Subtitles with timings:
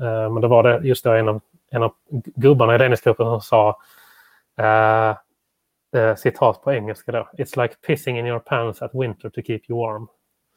[0.00, 1.40] Eh, men då var det just då en av,
[1.70, 1.92] en av
[2.36, 3.78] gubbarna i ledningsgruppen som sa
[4.58, 5.16] eh,
[6.02, 7.28] eh, citat på engelska då.
[7.38, 10.08] It's like pissing in your pants at winter to keep you warm.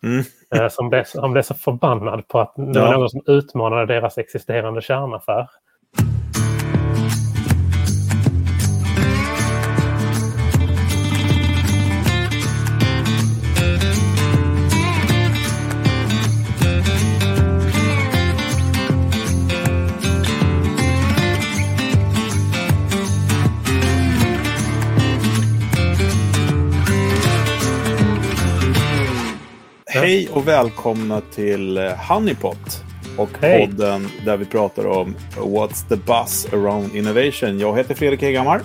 [0.03, 0.23] Mm.
[0.55, 4.81] Eh, som, blev, blev så förbannad på att det var någon som utmanade deras existerande
[4.81, 5.49] kärnaffär.
[30.11, 32.83] Hej och välkomna till eh, Honeypot
[33.17, 33.67] och Hej.
[33.67, 37.59] podden där vi pratar om What's the buzz around innovation.
[37.59, 38.61] Jag heter Fredrik Hegammar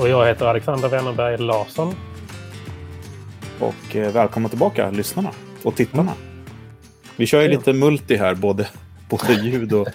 [0.00, 1.94] Och jag heter Alexander Wennerberg Larsson.
[3.60, 5.30] och eh, välkomna tillbaka lyssnarna
[5.62, 6.12] och tittarna.
[7.16, 7.58] Vi kör ju Ja.
[7.58, 8.68] lite multi här, både,
[9.10, 9.88] både ljud och,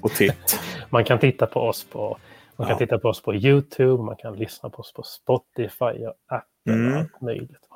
[0.00, 0.60] och titt.
[0.90, 2.18] Man kan titta på oss på,
[2.56, 2.78] man kan Ja.
[2.78, 6.92] titta på oss på YouTube, man kan lyssna på oss på Spotify och Apple Mm.
[6.92, 7.68] och allt möjligt.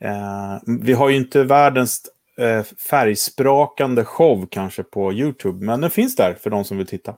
[0.00, 2.02] Eh, vi har ju inte världens
[2.38, 7.14] eh, färgsprakande show kanske på YouTube, men den finns där för de som vill titta.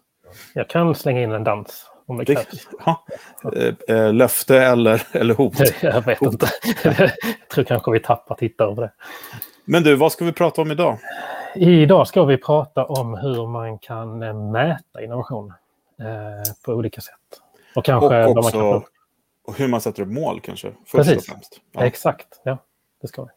[0.54, 2.68] Jag kan slänga in en dans om det Det, krävs.
[2.86, 3.04] ja,
[3.56, 5.54] eh, eh, löfte eller, eller hot.
[5.82, 6.48] Jag vet inte.
[6.84, 7.10] Jag
[7.52, 8.92] tror kanske vi tappar tittare på det.
[9.64, 10.98] Men du, vad ska vi prata om idag?
[11.54, 14.18] Idag ska vi prata om hur man kan
[14.50, 15.52] mäta innovation
[16.00, 17.14] eh, på olika sätt.
[17.74, 18.82] Och kanske Och vad man också kan...
[19.46, 20.72] och hur man sätter upp mål kanske.
[20.86, 21.16] Först Precis.
[21.16, 21.60] och främst.
[21.72, 21.84] Ja.
[21.84, 22.58] Exakt, ja.
[23.02, 23.28] Det ska vi.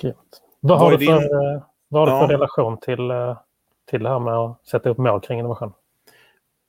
[0.00, 0.42] Grymt.
[0.60, 2.38] Vad har du för, din- eh, vad har du för Ja.
[2.38, 3.38] relation till, eh,
[3.90, 5.72] till det här med att sätta upp mål kring innovation?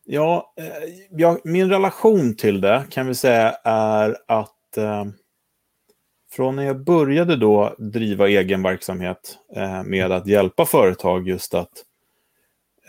[0.05, 0.65] Ja, eh,
[1.11, 5.05] ja, min relation till det kan vi säga är att eh,
[6.31, 11.71] från när jag började då driva egen verksamhet eh, med att hjälpa företag just att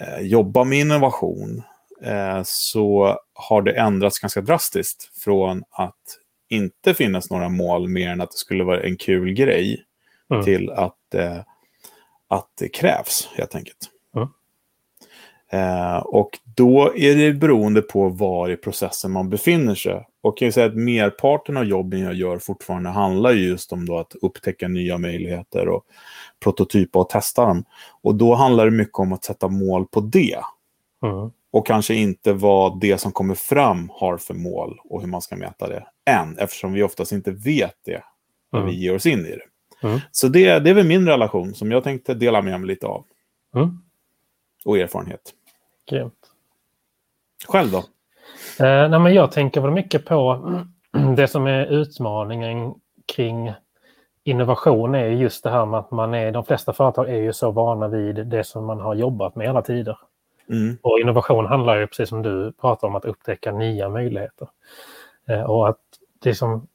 [0.01, 1.63] eh, jobba med innovation
[2.03, 8.21] eh, så har det ändrats ganska drastiskt från att inte finnas några mål mer än
[8.21, 9.85] att det skulle vara en kul grej
[10.33, 10.45] Mm.
[10.45, 11.39] till att, eh,
[12.29, 13.91] att det krävs helt enkelt.
[14.17, 14.29] Mm.
[15.53, 19.95] Eh, och då är det beroende på var i processen man befinner sig.
[19.95, 23.91] Och jag kan säga att merparten av jobben jag gör fortfarande handlar ju just om
[23.91, 25.85] att upptäcka nya möjligheter och
[26.41, 27.65] prototypa och testa dem.
[28.03, 30.39] Och då handlar det mycket om att sätta mål på det.
[31.03, 31.31] Mm.
[31.51, 35.37] Och kanske inte vad det som kommer fram har för mål och hur man ska
[35.37, 36.39] mäta det än.
[36.39, 38.03] Eftersom vi oftast inte vet det
[38.53, 38.71] när Mm.
[38.71, 39.45] vi ger oss in i det.
[39.83, 40.01] Mm.
[40.11, 43.05] Så det, det är väl min relation som jag tänkte dela med mig lite av.
[43.55, 43.79] Mm.
[44.65, 45.35] Och erfarenhet.
[45.91, 46.15] Grymt.
[47.49, 47.79] Själv då?
[48.65, 50.41] Eh, nej, men jag tänker väl mycket på
[51.17, 52.75] det som är utmaningen
[53.07, 53.53] kring
[54.25, 57.51] innovation är just det här med att man är, de flesta företag är ju så
[57.51, 59.99] vana vid det som man har jobbat med hela tider.
[60.49, 60.79] Mm.
[60.83, 64.49] Och innovation handlar ju, precis som du pratar om, att upptäcka nya möjligheter.
[65.29, 65.79] Eh, och att
[66.23, 66.67] det som,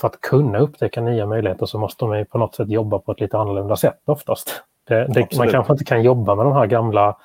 [0.00, 3.12] för att kunna upptäcka nya möjligheter så måste man ju på något sätt jobba på
[3.12, 4.62] ett lite annorlunda sätt oftast.
[4.88, 7.16] Det, det, man kanske inte kan jobba med de här gamla,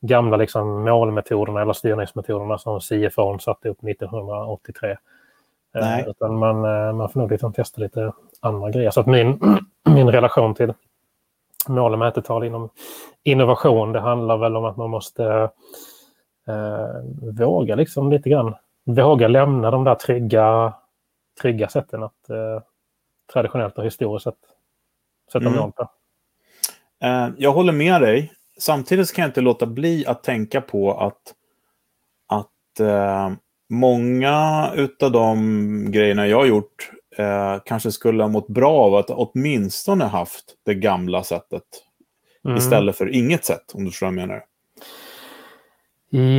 [0.00, 4.90] gamla liksom målmetoderna eller styrningsmetoderna som CFO satte upp 1983.
[4.90, 4.96] Eh,
[5.74, 6.04] Nej.
[6.08, 8.90] utan man, eh, man får nog liksom testa lite andra grejer.
[8.90, 9.40] Så att min,
[9.84, 10.72] min relation till
[11.68, 12.68] mål och mätetal inom
[13.22, 15.24] innovation, det handlar väl om att man måste
[16.48, 18.54] eh, våga liksom lite grann.
[18.84, 20.72] Våga lämna de där trygga,
[21.40, 22.62] trygga sätten att eh,
[23.32, 24.36] traditionellt och historiskt sett
[25.32, 25.58] sätta Mm.
[25.58, 25.90] mål på.
[27.04, 28.32] Eh, jag håller med dig.
[28.58, 31.34] Samtidigt kan jag inte låta bli att tänka på att,
[32.26, 33.30] att eh,
[33.68, 39.10] många utav de grejerna jag har gjort eh, kanske skulle ha mått bra av att
[39.10, 41.62] åtminstone haft det gamla sättet
[42.44, 42.56] Mm.
[42.56, 44.44] istället för inget sätt, om du förstår vad jag menar.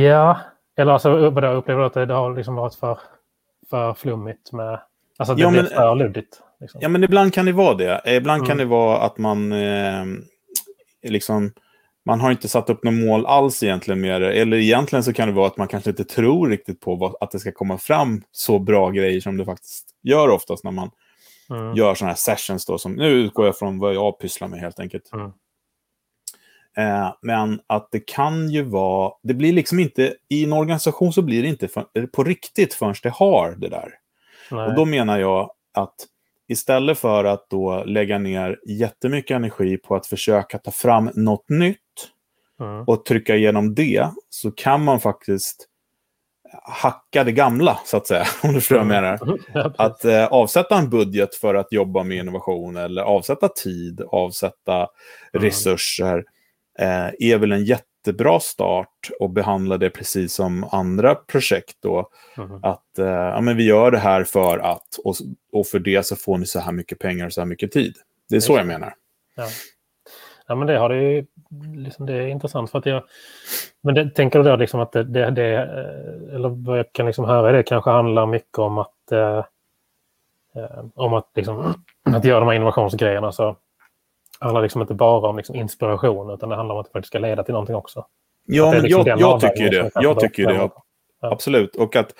[0.02, 0.40] Ja,
[0.76, 2.98] eller alltså vadå, upplever du att det har liksom varit för,
[3.70, 4.80] för flummigt med...
[5.16, 6.40] Alltså att det Ja, blir men- för luddigt.
[6.60, 6.80] Liksom.
[6.82, 8.00] Ja, men ibland kan det vara det.
[8.04, 8.58] Eh, Ibland kan Mm.
[8.58, 10.04] det vara att man eh,
[11.02, 11.52] liksom
[12.06, 14.32] man har inte satt upp något mål alls egentligen med det.
[14.32, 17.30] Eller egentligen så kan det vara att man kanske inte tror riktigt på vad, att
[17.30, 20.90] det ska komma fram så bra grejer som det faktiskt gör oftast när man
[21.50, 21.74] Mm.
[21.76, 22.66] gör sådana här sessions.
[22.66, 25.10] Då, som, nu utgår jag från vad jag pysslar med helt enkelt.
[25.12, 25.30] Mm.
[26.76, 31.22] Eh, men att det kan ju vara, det blir liksom inte, i en organisation så
[31.22, 33.88] blir det inte för, på riktigt förrän det har det där.
[34.50, 34.66] Nej.
[34.66, 35.94] Och då menar jag att
[36.48, 41.78] istället för att då lägga ner jättemycket energi på att försöka ta fram något nytt
[42.60, 42.84] Mm.
[42.86, 45.68] och trycka igenom det, så kan man faktiskt
[46.62, 48.24] hacka det gamla, så att säga.
[48.42, 49.38] Om du förstår vad jag menar.
[49.78, 55.44] Att eh, avsätta en budget för att jobba med innovation eller avsätta tid, avsätta Mm.
[55.44, 56.24] resurser
[56.78, 62.08] eh, är väl en jätte jättebra start och behandla det precis som andra projekt då.
[62.36, 62.60] Mm.
[62.62, 65.14] Att eh, ja, men vi gör det här för att, och,
[65.52, 67.94] och för det så får ni så här mycket pengar och så här mycket tid.
[68.28, 68.94] Det är så jag menar.
[69.34, 69.46] Ja.
[70.46, 71.26] ja, men det har det ju,
[71.76, 73.02] liksom, det är intressant för att jag,
[73.80, 77.06] men det, tänker du då liksom att det, det, det, eh, eller vad jag kan
[77.06, 79.44] liksom höra det kanske handlar mycket om att, eh,
[80.56, 83.56] eh, om att liksom, att göra de här innovationsgrejerna så
[84.44, 87.18] handlar liksom inte bara om liksom inspiration utan det handlar om att det faktiskt ska
[87.18, 88.06] leda till någonting också.
[88.46, 89.90] Ja, men liksom jag, jag tycker det.
[89.94, 90.48] Jag tycker det.
[90.48, 90.70] främjar.
[91.20, 91.76] Absolut.
[91.76, 92.14] Och att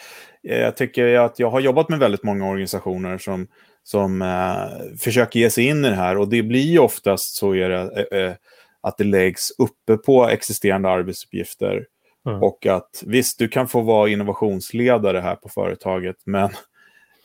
[0.49, 3.47] eh, jag tycker att jag har jobbat med väldigt många organisationer som,
[3.83, 6.19] som eh, försöker ge sig in i det här.
[6.19, 8.33] Och det blir ju oftast så är det, eh, eh,
[8.81, 11.87] att det läggs uppe på existerande arbetsuppgifter.
[12.27, 12.43] Mm.
[12.43, 16.51] Och att visst, du kan få vara innovationsledare här på företaget, men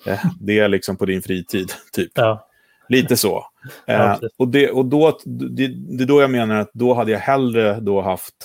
[0.08, 2.12] eh, det är liksom på din fritid, typ.
[2.16, 2.49] Ja,
[2.90, 3.46] Lite så.
[3.88, 7.20] Eh, och det, och då, det, det är då jag menar att då hade jag
[7.20, 8.36] hellre då haft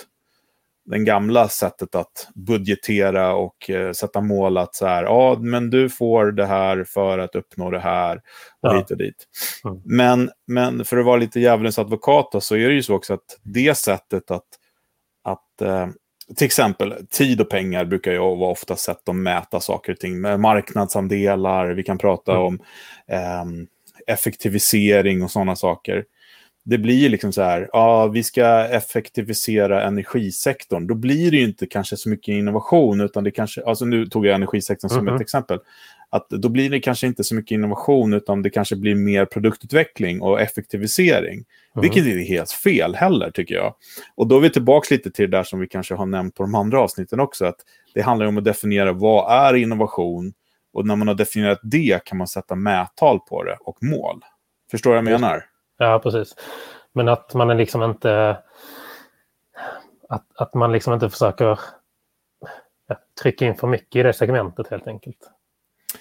[0.87, 5.89] den gamla sättet att budgetera och eh, sätta mål att så här, ja, men du
[5.89, 8.77] får det här för att uppnå det här och Ja.
[8.77, 9.25] hit och dit.
[9.65, 9.81] Mm.
[9.85, 13.15] Men, men för att vara lite djävulens advokat då, så är det ju så också
[13.15, 14.47] att det sättet att,
[15.25, 15.87] att eh,
[16.37, 20.21] till exempel tid och pengar brukar ju vara ofta sätt att mäta saker och ting.
[20.21, 22.45] Med marknadsandelar, vi kan prata Mm.
[22.45, 22.59] om
[23.09, 23.67] ehm,
[24.07, 26.05] effektivisering och sådana saker.
[26.65, 30.87] Det blir liksom så här, ja, vi ska effektivisera energisektorn.
[30.87, 34.27] Då blir det ju inte kanske så mycket innovation, utan det kanske, alltså nu tog
[34.27, 35.15] jag energisektorn som Mhm.
[35.15, 35.59] ett exempel.
[36.11, 40.21] Att då blir det kanske inte så mycket innovation, utan det kanske blir mer produktutveckling
[40.23, 41.45] och effektivisering.
[41.81, 43.75] Vilket inte är helt fel heller, tycker jag.
[44.15, 46.43] Och då är vi tillbaka lite till det där som vi kanske har nämnt på
[46.43, 47.45] de andra avsnitten också.
[47.45, 47.57] Att
[47.95, 50.33] det handlar om att definiera vad är innovation?
[50.75, 54.21] Och när man har definierat det kan man sätta mättal på det och mål.
[54.71, 55.45] Förstår vad jag menar?
[55.79, 56.35] Ja, precis.
[56.93, 58.37] Men att man är liksom inte...
[60.09, 61.61] Att, att man liksom inte försöker
[62.89, 65.31] ja, trycka in för mycket i det segmentet helt enkelt.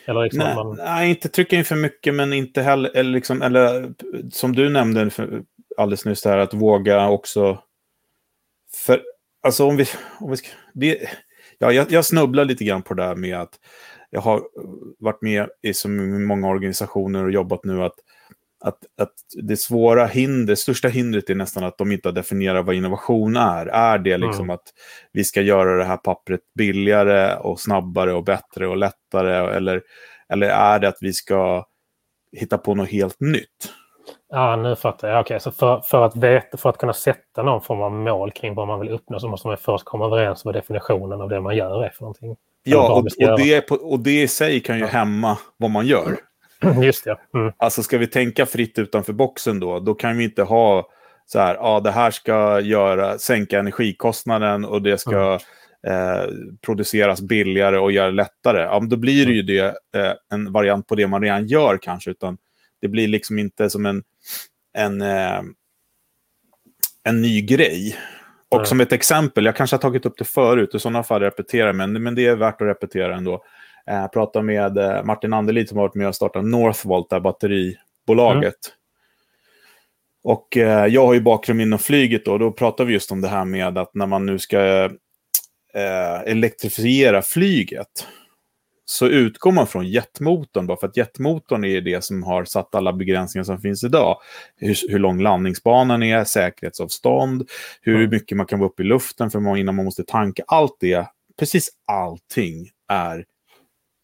[0.05, 0.75] Eller liksom Nej, man...
[0.75, 3.93] nej, inte trycka in för mycket, men inte heller, eller, liksom, eller
[4.31, 5.43] som du nämnde för,
[5.77, 7.59] alldeles nyss, här, att våga också...
[8.85, 9.01] För,
[9.43, 9.85] alltså om vi...
[10.19, 10.37] Om vi
[10.73, 11.09] det,
[11.57, 13.59] ja, jag, jag snubblar lite grann på det där med att
[14.13, 14.43] jag har
[14.99, 17.95] varit med i så många organisationer och jobbat nu att,
[18.59, 19.13] att, att
[19.43, 23.35] det svåra hinder, det största hindret är nästan att de inte har definierat vad innovation
[23.35, 23.65] är.
[23.65, 24.53] Är det liksom Mm.
[24.53, 24.63] att
[25.11, 29.55] vi ska göra det här pappret billigare och snabbare och bättre och lättare?
[29.55, 29.81] Eller,
[30.29, 31.65] eller är det att vi ska
[32.31, 33.73] hitta på något helt nytt?
[34.35, 35.21] Ja, nu fattar jag.
[35.21, 38.55] Okej, så för, för, att veta, för att kunna sätta någon form av mål kring
[38.55, 41.41] vad man vill uppnå så måste man först komma överens om vad definitionen av det
[41.41, 42.35] man gör är för någonting.
[42.63, 46.17] Ja, och, och, det, på, och det i sig kan ju hämma vad man gör.
[46.83, 47.17] Just det.
[47.33, 47.53] Mm.
[47.57, 50.89] Alltså ska vi tänka fritt utanför boxen då, då kan vi inte ha
[51.25, 55.33] så här, ja det här ska göra, sänka energikostnaden och det ska
[55.87, 56.31] eh,
[56.65, 58.61] produceras billigare och göra det lättare.
[58.61, 59.65] Ja, men då blir det ju det,
[59.95, 62.37] eh, en variant på det man redan gör kanske, utan
[62.83, 64.03] det blir liksom inte som en,
[64.73, 65.41] en, eh,
[67.03, 67.97] en ny grej.
[68.49, 71.73] Och som ett exempel, jag kanske har tagit upp det förut, i sådana fall repeterar
[71.73, 73.43] men, men det är värt att repetera ändå.
[73.87, 77.15] Eh, Jag pratade med eh, Martin Anderlid som har varit med och startat Northvolt, det
[77.15, 78.55] här batteribolaget.
[80.23, 83.27] Och eh, jag har ju bakgrund inom flyget då, då pratar vi just om det
[83.27, 84.59] här med att när man nu ska
[85.73, 88.07] eh, elektrifiera flyget
[88.85, 92.93] så utgår man från jetmotorn, bara för att jetmotorn är det som har satt alla
[92.93, 94.17] begränsningar som finns idag.
[94.55, 97.49] Hur, hur lång landningsbanan är, säkerhetsavstånd,
[97.81, 98.09] hur Mm.
[98.09, 100.43] mycket man kan vara uppe i luften för man, innan man måste tanka.
[100.47, 101.07] Allt det,
[101.39, 103.25] precis allting är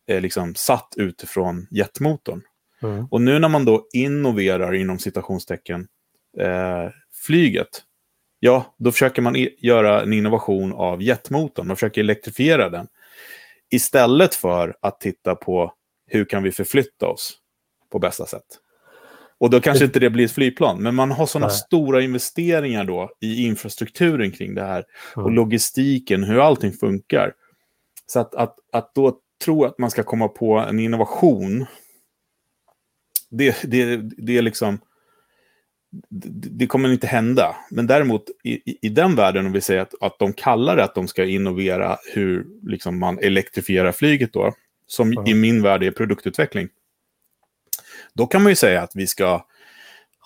[0.09, 2.41] eh, liksom satt utifrån jetmotorn.
[2.81, 3.05] Mm.
[3.11, 5.87] Och nu när man då innoverar inom citationstecken
[6.39, 6.91] eh,
[7.25, 7.83] flyget,
[8.39, 11.67] ja, då försöker man göra en innovation av jetmotorn.
[11.67, 12.87] Man försöker elektrifiera den.
[13.71, 15.73] Istället för att titta på
[16.07, 17.37] hur kan vi förflytta oss
[17.91, 18.45] på bästa sätt.
[19.37, 23.11] Och då kanske inte det blir ett flygplan, men man har sådana stora investeringar då
[23.21, 24.85] i infrastrukturen kring det här.
[25.15, 25.33] Och Mm.
[25.35, 27.33] logistiken, hur allting funkar.
[28.05, 31.65] Så att, att, att då tro att man ska komma på en innovation,
[33.29, 34.79] det, det, det är liksom...
[36.09, 37.55] Det, det kommer inte hända.
[37.71, 40.95] Men däremot i, i, den världen, om vi säger att, att de kallar det att
[40.95, 44.53] de ska innovera hur liksom, man elektrifierar flyget då,
[44.87, 45.27] som Mm.
[45.27, 46.69] i min värld är produktutveckling.
[48.13, 49.45] Då kan man ju säga att vi ska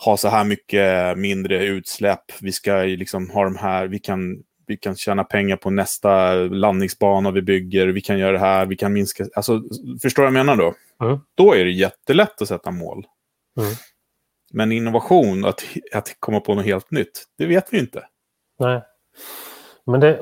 [0.05, 2.24] ha så här mycket mindre utsläpp.
[2.41, 7.32] Vi ska liksom ha de här, vi kan, vi kan tjäna pengar på nästa landningsbana
[7.32, 7.88] vi bygger.
[7.88, 9.25] Vi kan göra det här, vi kan minska.
[9.36, 9.63] Alltså,
[10.01, 10.74] förstår du vad jag menar då?
[11.05, 11.20] Mm.
[11.36, 13.05] Då är det jättelätt att sätta mål.
[13.60, 13.74] Mm.
[14.53, 18.03] Men innovation, att, att komma på något helt nytt, det vet vi inte.
[18.60, 18.81] Nej.
[19.86, 20.19] Men det,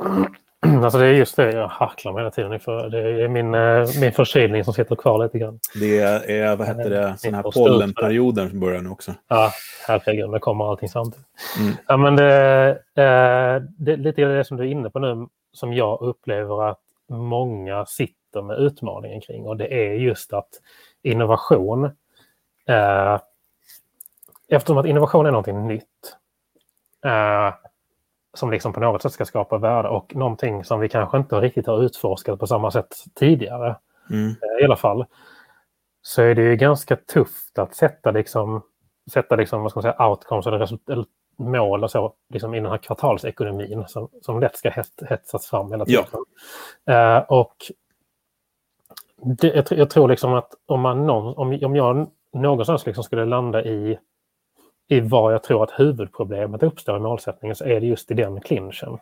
[0.83, 2.89] alltså det är just det jag harklar mig hela tiden inför.
[2.89, 5.59] Det är min, eh, min förkylning som sitter kvar lite grann.
[5.79, 9.13] Det är, vad heter det, sån här pollenperioden som börjar nu också.
[9.27, 9.51] Ja,
[9.87, 11.27] herregud, det kommer allting samtidigt.
[11.59, 11.73] Mm.
[11.87, 15.73] Ja, men det, eh, det är lite det som du är inne på nu, som
[15.73, 19.45] jag upplever att många sitter med utmaningen kring.
[19.45, 20.49] Och det är just att
[21.03, 21.85] innovation,
[22.67, 23.19] eh,
[24.55, 26.17] eftersom att innovation är någonting nytt,
[27.05, 27.53] eh,
[28.33, 31.67] som liksom på något sätt ska skapa värde och någonting som vi kanske inte riktigt
[31.67, 33.75] har utforskat på samma sätt tidigare.
[34.09, 34.29] Mm.
[34.29, 35.05] Eh, I alla fall.
[36.01, 38.61] Så är det ju ganska tufft att sätta liksom,
[39.11, 41.05] sätta liksom, vad ska man säga, outcomes eller, eller
[41.37, 44.71] mål och så liksom i den här kvartalsekonomin som, som lätt ska
[45.09, 46.05] hetsas fram hela tiden.
[46.85, 47.17] Ja.
[47.17, 47.55] Uh, och
[49.23, 53.25] det, jag, jag, tror liksom att om, man någon, om, om jag någonstans liksom skulle
[53.25, 53.97] landa i
[54.91, 58.41] i var jag tror att huvudproblemet uppstår i målsättningen så är det just i den
[58.41, 58.97] clinchen.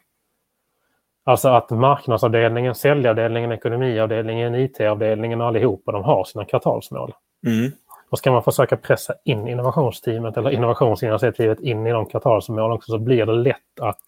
[1.24, 7.14] Alltså att marknadsavdelningen, säljavdelningen, ekonomiavdelningen, IT-avdelningen och allihopa de har sina kvartalsmål.
[7.46, 7.72] Mm.
[8.10, 12.98] Och ska man försöka pressa in innovationsteamet eller innovationsinitiativet in i de kvartalsmålen också så
[12.98, 14.04] blir det lätt att,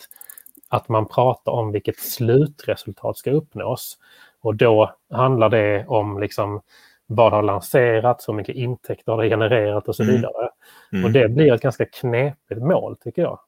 [0.69, 3.97] att man pratar om vilket slutresultat ska uppnås.
[4.41, 6.61] Och då handlar det om liksom
[7.15, 10.15] vad har lanserats, hur mycket intäkter har det genererat och så mm.
[10.15, 10.49] vidare.
[10.93, 11.05] Mm.
[11.05, 13.39] Och det blir ett ganska knepigt mål tycker jag.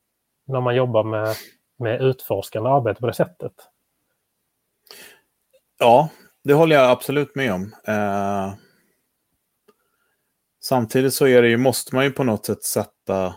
[0.48, 1.36] När man jobbar med,
[1.80, 3.54] med utforskande arbete på det sättet.
[5.80, 6.10] Ja,
[6.44, 7.76] det håller jag absolut med om.
[7.88, 8.54] Eh,
[10.64, 13.36] samtidigt så är det ju, måste man ju på något sätt sätta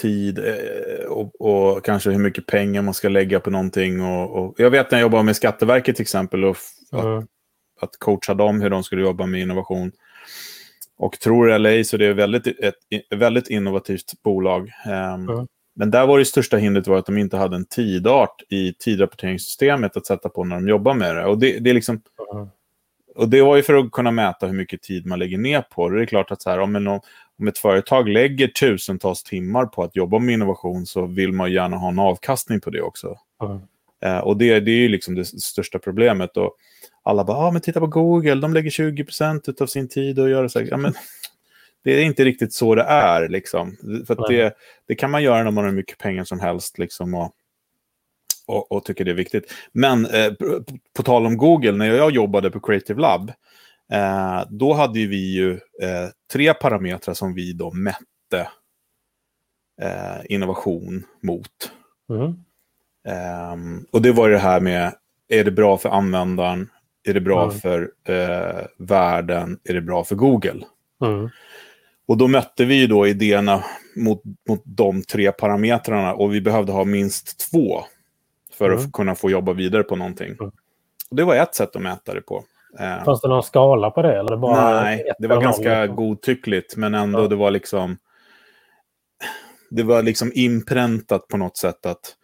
[0.00, 4.00] tid eh, och, och, kanske hur mycket pengar man ska lägga på någonting.
[4.02, 6.56] Och, och jag vet när jag jobbade med Skatteverket till exempel och
[6.92, 7.26] mm
[7.80, 9.92] att coacha dem hur de skulle jobba med innovation.
[10.96, 12.74] Och tror ej så det är väldigt, ett,
[13.10, 14.72] väldigt innovativt bolag.
[14.86, 15.46] Um, mm.
[15.74, 19.96] Men där var det största hindret var att de inte hade en tidart i tidrapporteringssystemet
[19.96, 21.24] att sätta på när de jobbar med det.
[21.24, 22.02] Och det, det är liksom...
[22.34, 22.48] Mm.
[23.14, 25.88] Och det var ju för att kunna mäta hur mycket tid man lägger ner på
[25.88, 25.96] det.
[25.96, 29.82] Det är klart att så här, om, en, om ett företag lägger tusentals timmar på
[29.82, 33.16] att jobba med innovation så vill man gärna ha en avkastning på det också.
[33.42, 34.22] Mm.
[34.22, 36.36] Och det, det är ju liksom det största problemet.
[36.36, 36.56] Och,
[37.02, 40.48] alla bara, ah, men titta på Google, de lägger 20% av sin tid och gör
[40.48, 40.66] så här.
[40.70, 40.94] Ja, men,
[41.84, 43.28] det är inte riktigt så det är.
[43.28, 43.76] Liksom.
[44.06, 44.54] För det,
[44.86, 46.78] det kan man göra när man har mycket pengar som helst.
[46.78, 47.32] Liksom, och,
[48.46, 49.54] och, och tycker det är viktigt.
[49.72, 50.64] Men eh, på,
[50.96, 53.32] på, tal om Google, när jag jobbade på Creative Lab,
[53.92, 58.48] eh, då hade vi ju eh, tre parametrar som vi då mätte
[59.82, 61.72] eh, innovation mot.
[62.10, 62.34] Mm.
[63.08, 64.94] Ehm, och det var det här med,
[65.28, 66.68] är det bra för användaren?
[67.08, 67.56] Är det bra mm.
[67.56, 69.58] för eh, världen?
[69.64, 70.64] Är det bra för Google?
[71.04, 71.28] Mm.
[72.08, 73.64] Och då mötte vi då idéerna
[73.96, 77.80] mot, mot de tre parametrarna och vi behövde ha minst två
[78.52, 80.36] för att kunna få jobba vidare på någonting.
[81.10, 82.44] Och det var ett sätt att mäta det på.
[82.78, 84.18] Eh, Fanns det någon skala på det?
[84.18, 85.96] Eller bara nej, det var ganska liksom?
[85.96, 87.96] godtyckligt, men ändå det var liksom...
[89.70, 92.16] Det var liksom inpräntat på något sätt att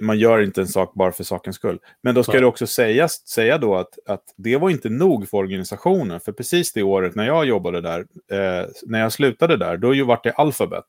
[0.00, 1.78] man gör inte en sak bara för sakens skull.
[2.02, 2.40] Men då ska Nej.
[2.40, 6.20] det också sägas, säga då att, att det var inte nog för organisationen.
[6.20, 8.00] För precis det året när jag jobbade där,
[8.32, 10.84] eh, när jag slutade där, då ju vart det Alphabet.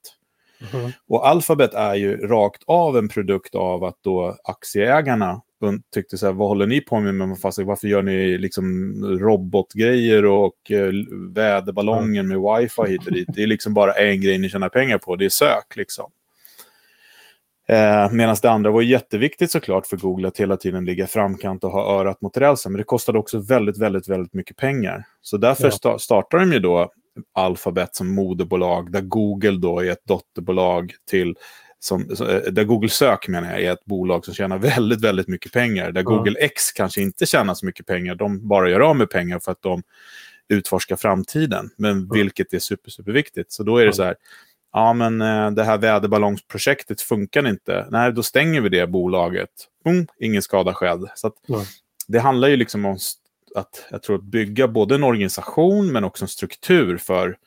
[0.74, 0.92] Mm.
[1.08, 5.42] Och Alphabet är ju rakt av en produkt av att då aktieägarna
[5.94, 7.40] tyckte så här, vad håller ni på med?
[7.40, 10.92] fast, varför gör ni liksom robotgrejer och eh,
[11.34, 13.28] väderballonger med wifi hit och dit?
[13.36, 16.12] Det är liksom bara en grej ni tjänar pengar på, det är sök liksom.
[17.72, 21.72] Eh, Medan det andra var jätteviktigt såklart för Google att hela tiden ligga framkant och
[21.72, 22.72] ha örat mot rälsen.
[22.72, 25.04] Men det kostade också väldigt, väldigt, väldigt mycket pengar.
[25.22, 26.00] Så därför ja.
[26.00, 26.92] startar de ju då
[27.34, 31.36] Alphabet som moderbolag, där Google då är ett dotterbolag till
[31.80, 35.52] som, eh, där Google Sök menar jag är ett bolag som tjänar väldigt, väldigt mycket
[35.52, 35.92] pengar.
[35.92, 36.14] Där mm.
[36.14, 38.16] Google X kanske inte tjänar så mycket pengar.
[38.16, 39.84] De bara gör av med pengar för att de
[40.50, 41.70] utforskar framtiden.
[41.78, 42.10] Men mm.
[42.14, 43.52] vilket är super, superviktigt.
[43.52, 44.16] Så då är det så här,
[44.74, 47.88] ja men eh, det här väderballonsprojektet funkar inte.
[47.90, 49.50] Nej, då stänger vi det bolaget.
[49.84, 51.10] Boom, ingen skada skedd.
[51.16, 51.62] Så att, mm.
[52.08, 52.98] Det handlar ju liksom om
[53.56, 57.38] att, jag tror, att bygga både en organisation men också en struktur för,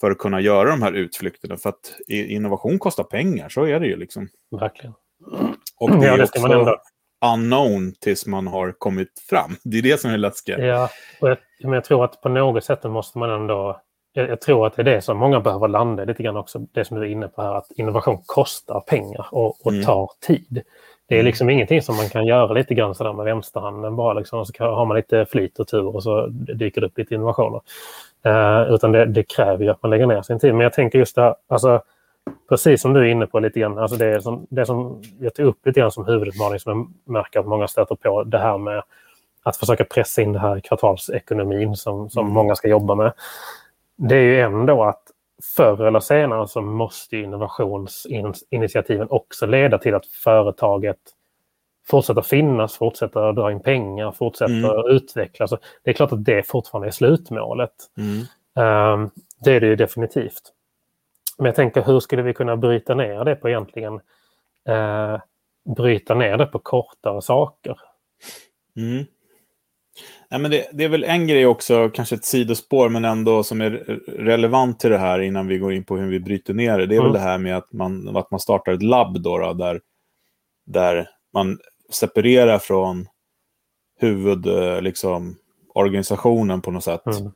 [0.00, 1.56] för att kunna göra de här utflykterna.
[1.56, 4.28] För att innovation kostar pengar, så är det ju liksom.
[4.60, 4.94] Verkligen.
[5.76, 6.76] Och det är ja, det också man
[7.34, 9.56] unknown tills man har kommit fram.
[9.64, 10.58] Det är det som är läskigt.
[10.58, 14.40] Ja, och jag, men jag tror att på något sätt måste man ändå jag, jag,
[14.40, 17.06] tror att det är det som många behöver landa lite grann också, det som du
[17.06, 19.84] är inne på här, att innovation kostar pengar och, och mm.
[19.84, 20.62] tar tid.
[21.08, 21.26] Det är mm.
[21.26, 24.64] liksom ingenting som man kan göra lite grann sådär med vänsterhanden bara liksom, och så
[24.64, 27.60] har man lite flyt och tur och så dyker det upp lite innovationer.
[28.26, 30.54] Uh, utan det, det, kräver ju att man lägger ner sin tid.
[30.54, 31.82] Men jag tänker just det här, alltså
[32.48, 35.46] precis som du är inne på lite grann, alltså det, som, det som jag tog
[35.46, 38.82] upp lite grann som huvudutmaning som jag märker att många stöter på, det här med
[39.42, 42.34] att försöka pressa in det här kvartalsekonomin som, som mm.
[42.34, 43.12] många ska jobba med.
[43.96, 45.02] Det är ju ändå att
[45.56, 50.98] förr eller senare så måste innovationsinitiativen också leda till att företaget
[51.86, 54.96] fortsätter finnas, fortsätter dra in pengar, fortsätter mm.
[54.96, 55.50] utvecklas.
[55.82, 57.74] Det är klart att det fortfarande är slutmålet.
[57.96, 58.18] Mm.
[58.94, 59.10] Um,
[59.44, 60.52] det är det ju definitivt.
[61.38, 63.94] Men jag tänker hur skulle vi kunna bryta ner det på egentligen
[64.68, 65.18] uh,
[65.76, 67.80] bryta ner det på kortare saker?
[68.76, 69.04] Mm.
[70.28, 73.60] Ja, men det, det, är väl en grej också, kanske ett sidospår, men ändå som
[73.60, 73.70] är
[74.18, 76.86] relevant till det här innan vi går in på hur vi bryter ner det.
[76.86, 77.12] Det är mm.
[77.12, 79.80] väl det här med att man, att man startar ett labb då, då där,
[80.66, 81.58] där man
[81.92, 83.08] separerar från
[84.00, 87.06] huvudorganisationen liksom, på något sätt.
[87.06, 87.32] Mm.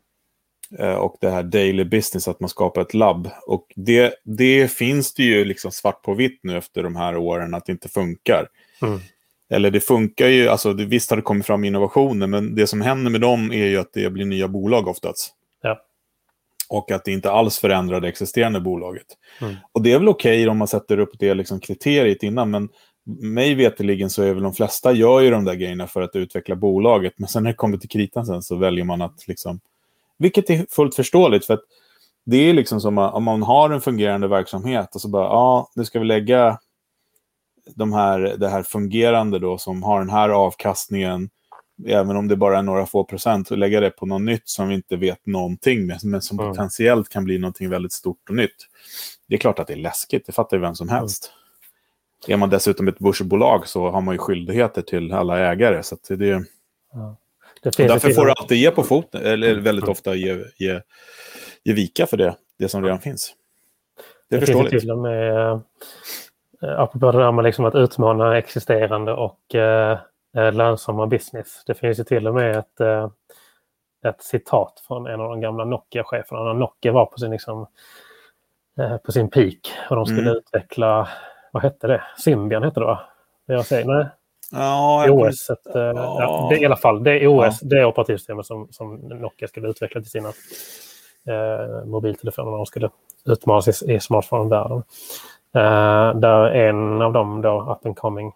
[0.78, 3.30] Eh, och det här daily business, att man skapar ett labb.
[3.46, 7.54] Och det, det finns det ju liksom svart på vitt nu efter de här åren
[7.54, 8.48] att det inte funkar.
[8.82, 9.00] Mm.
[9.50, 13.10] Eller det funkar ju, alltså visst har det kommit fram innovationer, men det som händer
[13.10, 15.34] med dem är ju att det blir nya bolag oftast.
[15.62, 15.80] Ja.
[16.68, 19.06] Och att det inte alls förändrar det existerande bolaget.
[19.40, 19.54] Mm.
[19.72, 22.68] Och det är väl okej okay om man sätter upp det liksom kriteriet innan, men
[23.20, 26.56] mig veteligen så är väl de flesta gör ju de där grejerna för att utveckla
[26.56, 29.60] bolaget, men sen när det kommer till kritan sen så väljer man att liksom,
[30.18, 31.62] vilket är fullt förståeligt, för att
[32.24, 35.84] det är liksom som om man har en fungerande verksamhet och så bara, ja, nu
[35.84, 36.58] ska vi lägga
[37.74, 41.30] de här, det här fungerande då som har den här avkastningen,
[41.86, 44.68] även om det bara är några få procent, och lägga det på något nytt som
[44.68, 46.50] vi inte vet någonting med, men som mm.
[46.50, 48.56] potentiellt kan bli någonting väldigt stort och nytt.
[49.28, 51.32] Det är klart att det är läskigt, det fattar ju vem som helst.
[52.26, 52.34] Mm.
[52.34, 55.82] Är man dessutom ett börsbolag så har man ju skyldigheter till alla ägare.
[55.82, 56.26] Så det,
[56.92, 57.16] ja.
[57.62, 59.92] det och därför får du alltid ge på foten, eller väldigt mm.
[59.92, 60.80] ofta ge, ge,
[61.64, 63.34] ge vika för det, det som redan finns.
[64.30, 65.60] Det, det finns till och med
[66.60, 69.98] apropå det där med liksom att utmana existerande och eh,
[70.36, 71.62] eh, lönsamma business.
[71.66, 73.10] Det finns ju till och med ett, eh,
[74.06, 76.44] ett citat från en av de gamla Nokia-cheferna.
[76.44, 77.66] När Nokia var på sin, liksom,
[78.78, 80.36] eh, på sin peak och de skulle mm.
[80.36, 81.08] utveckla,
[81.52, 82.02] vad hette det?
[82.18, 83.00] Symbian hette det va?
[83.46, 84.06] Jag säger, nej.
[84.50, 85.92] Ja, OS, ett, ja.
[85.94, 86.48] ja.
[86.50, 87.68] det, i alla fall, det är OS, ja.
[87.68, 90.28] det operativsystemet som, som Nokia skulle utveckla till sina
[91.26, 92.90] eh, mobiltelefoner när de skulle
[93.24, 94.82] utmanas i, i smartphone-världen.
[95.56, 98.32] Eh, där en av dem då, up and coming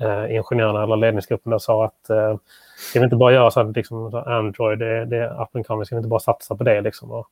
[0.00, 2.36] eh, ingenjörerna eller ledningsgruppen sa att eh,
[2.90, 5.84] ska vi inte bara göra så att liksom, Android, det, det är up and coming,
[5.84, 7.26] ska vi inte bara satsa på det liksom och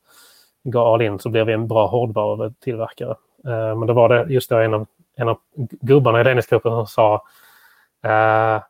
[0.63, 3.15] gå all in så blir vi en bra hårdvarutillverkare.
[3.45, 5.37] Eh, men då var det just då en av, en av
[5.81, 7.23] gubbarna i ledningsgruppen som sa
[8.03, 8.61] eh,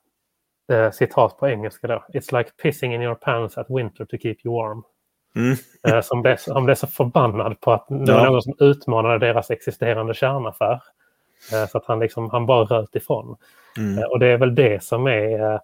[0.78, 2.04] eh citat på engelska då.
[2.14, 4.84] It's like pissing in your pants at winter to keep you warm.
[5.36, 5.58] Mm.
[5.88, 9.52] Eh, som, blev, som blev så förbannad på att det var någon som utmanade deras
[9.52, 10.84] existerande kärnaffär.
[11.54, 13.36] Eh, så att han, liksom, han bara röt ifrån.
[13.78, 13.98] Mm.
[13.98, 15.60] Eh, och det är väl det som är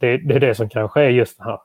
[0.00, 1.58] det, det, är det som kanske är just den här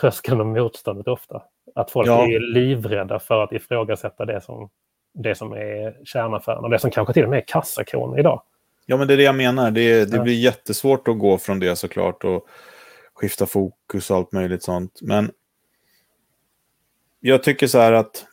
[0.00, 1.42] tröskeln och motståndet ofta.
[1.74, 2.26] Att folk ja.
[2.26, 4.70] är livrädda för att ifrågasätta det som,
[5.14, 8.42] det som är kärnaffären och det som kanske till och med är kassakron idag.
[8.86, 9.70] Ja, men det är det jag menar.
[9.70, 12.46] Det, det blir jättesvårt att gå från det såklart och
[13.14, 14.98] skifta fokus och allt möjligt sånt.
[15.02, 15.30] Men
[17.24, 18.24] jag tycker så här att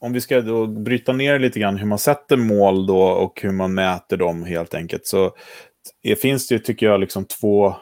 [0.00, 3.52] om vi ska då bryta ner lite grann hur man sätter mål då och hur
[3.52, 5.34] man mäter dem helt enkelt så
[6.02, 7.76] är, finns det tycker jag liksom två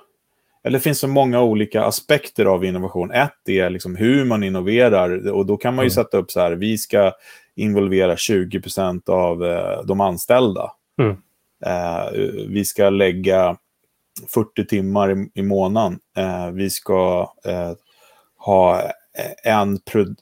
[0.64, 3.10] eller det finns så många olika aspekter av innovation.
[3.10, 5.94] Ett är liksom hur man innoverar och då kan man ju mm.
[5.94, 7.12] sätta upp så här, vi ska
[7.54, 10.72] involvera 20% av eh, de anställda.
[11.00, 11.16] Mm.
[11.66, 12.10] Eh,
[12.48, 13.56] vi ska lägga
[14.34, 15.98] 40 timmar i, i månaden.
[16.16, 17.72] Eh, vi ska eh,
[18.36, 18.82] ha
[19.42, 19.78] en,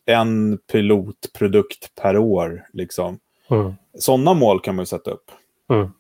[0.07, 2.67] en pilotprodukt per år.
[2.73, 3.19] Liksom.
[3.51, 3.75] Mm.
[3.99, 5.31] Sådana mål kan man ju sätta upp.
[5.71, 5.91] Mm.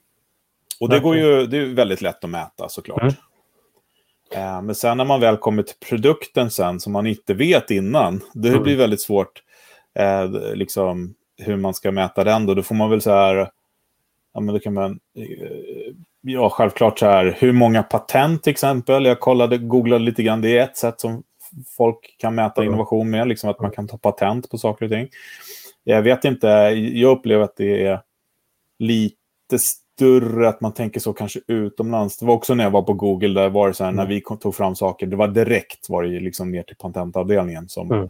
[0.80, 3.02] Och det, går ju, det är väldigt lätt att mäta såklart.
[3.02, 3.14] Mm.
[4.34, 8.20] Eh, men sen när man väl kommer till produkten sen som man inte vet innan,
[8.34, 8.62] det mm.
[8.62, 9.42] blir väldigt svårt
[9.98, 12.46] eh, liksom, hur man ska mäta den.
[12.46, 13.50] Då, då får man väl så här,
[14.34, 19.04] ja men då kan man, eh, ja självklart så här, hur många patent till exempel.
[19.04, 21.22] Jag kollade, googlade lite grann, det är ett sätt som
[21.76, 25.08] folk kan mäta innovation med, liksom att man kan ta patent på saker och ting.
[25.84, 26.46] Jag vet inte,
[26.94, 28.00] jag upplever att det är
[28.78, 32.18] lite större att man tänker så kanske utomlands.
[32.18, 34.04] Det var också när jag var på Google, där var det så här, mm.
[34.04, 37.92] när vi tog fram saker, det var direkt var det liksom ner till patentavdelningen som
[37.92, 38.08] mm.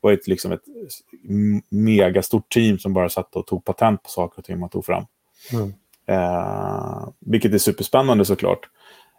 [0.00, 0.62] var ett, liksom ett
[1.68, 5.04] megastort team som bara satt och tog patent på saker och ting man tog fram.
[5.52, 5.74] Mm.
[6.06, 8.68] Eh, vilket är superspännande såklart.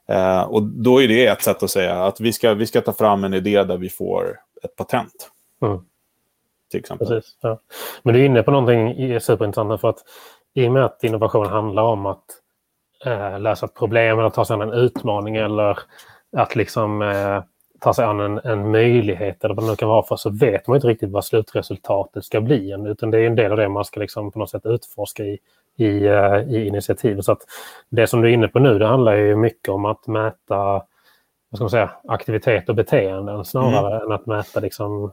[0.07, 2.93] Eh, och då är det ett sätt att säga att vi ska, vi ska ta
[2.93, 5.31] fram en idé där vi får ett patent.
[5.61, 5.79] Mm.
[6.71, 7.07] till exempel.
[7.07, 7.59] Precis, ja.
[8.03, 10.03] Men du är inne på någonting superintressant för att
[10.53, 12.23] i och med att innovation handlar om att
[13.05, 15.79] eh, lösa ett problem eller ta sig an en utmaning eller
[16.37, 17.43] att liksom eh,
[17.79, 20.67] ta sig an en, en möjlighet eller vad det nu kan vara för så vet
[20.67, 22.75] man inte riktigt vad slutresultatet ska bli.
[22.87, 25.39] Utan det är en del av det man ska liksom på något sätt utforska i,
[25.75, 27.25] i, uh, i initiativet.
[27.25, 27.41] Så att
[27.89, 30.83] det som du är inne på nu det handlar ju mycket om att mäta
[31.49, 34.05] vad ska man säga, aktivitet och beteenden snarare mm.
[34.05, 35.11] än att mäta liksom,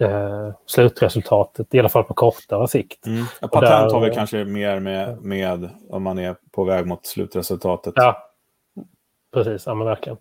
[0.00, 3.06] eh, slutresultatet, i alla fall på kortare sikt.
[3.06, 3.24] Mm.
[3.40, 7.06] Ja, patent där, har vi kanske mer med, med om man är på väg mot
[7.06, 7.92] slutresultatet.
[7.96, 8.30] Ja,
[9.34, 9.66] precis.
[9.66, 10.18] Ja, men verkligen.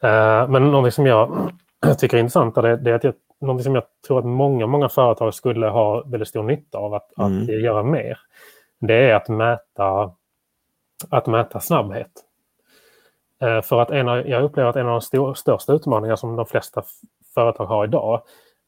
[0.00, 1.50] Eh, men någonting som jag
[1.98, 4.88] tycker är intressant är, det är att jag, någonting som jag tror att många, många
[4.88, 7.42] företag skulle ha väldigt stor nytta av att, mm.
[7.42, 8.18] att göra mer.
[8.80, 10.12] Det är att mäta,
[11.10, 12.10] att mäta snabbhet.
[13.42, 16.36] Eh, för att en av, jag upplever att en av de stor, största utmaningarna som
[16.36, 16.82] de flesta
[17.34, 18.22] företag har idag,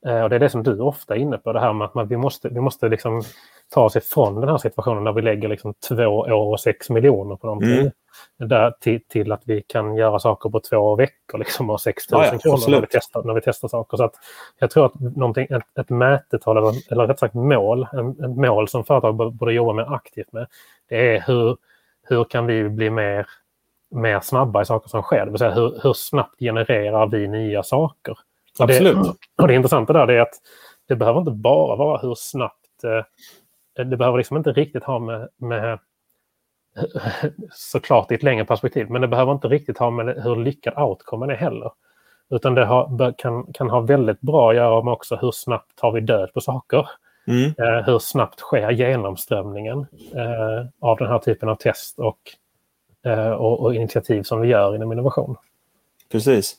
[0.07, 1.95] eh, och det är det som du ofta är inne på, det här med att
[1.95, 3.23] man, vi måste, vi måste liksom
[3.71, 7.37] ta oss ifrån den här situationen där vi lägger liksom två år och sex miljoner
[7.37, 7.79] på någonting.
[7.79, 7.91] Mm.
[8.37, 12.23] Där, till, till, att vi kan göra saker på två veckor liksom, och 6 000
[12.25, 13.97] ja, ja, kronor när vi, testar, när vi testar saker.
[13.97, 14.15] Så att
[14.59, 18.69] jag tror att någonting, ett, ett mätetal, eller, eller rätt sagt mål, en, en mål
[18.69, 20.47] som företag borde jobba mer aktivt med,
[20.89, 21.57] det är hur,
[22.03, 23.27] hur kan vi bli mer,
[23.91, 25.25] mer snabba i saker som sker?
[25.25, 28.19] Det vill säga hur, hur snabbt genererar vi nya saker?
[28.59, 28.97] Absolut.
[28.97, 30.35] Och det, och det intressanta där är att
[30.89, 33.05] det behöver inte bara vara hur snabbt eh,
[33.85, 35.79] det behöver liksom inte riktigt ha med, med
[37.53, 41.31] såklart i ett längre perspektiv, men det behöver inte riktigt ha med hur lyckad outcomen
[41.31, 41.71] är heller.
[42.31, 45.93] Utan det har, kan, kan ha väldigt bra att göra med också hur snabbt tar
[45.93, 46.89] vi död på saker.
[47.27, 47.55] Mm.
[47.59, 52.19] Eh, hur snabbt sker genomströmningen eh, av den här typen av test och,
[53.11, 55.37] eh, och, och, initiativ som vi gör inom innovation.
[56.13, 56.57] Precis.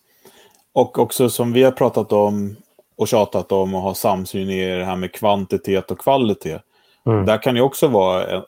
[0.73, 2.55] Och också som vi har pratat om
[2.95, 6.59] och tjatat om och har samsyn i det här med kvantitet och kvalitet.
[7.05, 7.25] Mm.
[7.25, 8.43] Där kan det också vara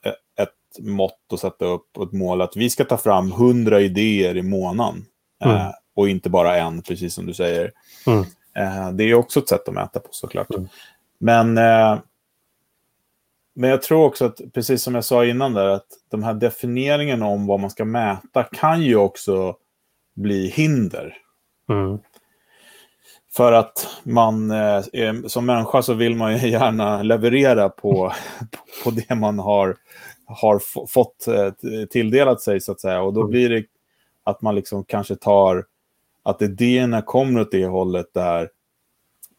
[0.79, 4.41] mått att sätta upp och ett mål att vi ska ta fram 100 idéer i
[4.41, 5.05] månaden.
[5.43, 5.55] Mm.
[5.55, 7.71] Eh, och inte bara en, precis som du säger.
[8.07, 8.25] Mm.
[8.55, 10.49] Eh, det är också ett sätt att mäta på såklart.
[10.49, 10.67] Mm.
[11.19, 11.99] Men, eh,
[13.55, 17.23] men jag tror också att, precis som jag sa innan där, att de här definieringen
[17.23, 19.55] om vad man ska mäta kan ju också
[20.15, 21.17] bli hinder.
[21.69, 21.99] Mm.
[23.33, 24.81] För att man eh,
[25.27, 28.13] som människa så vill man ju gärna leverera på,
[28.83, 29.75] på det man har,
[30.29, 33.01] har fått eh, tilldelat sig så att säga.
[33.01, 33.31] Och då mm.
[33.31, 33.63] blir det
[34.23, 35.65] att man liksom kanske tar
[36.23, 38.49] att idéerna kommer åt det hållet där,